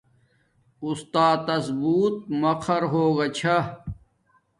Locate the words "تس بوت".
1.45-2.15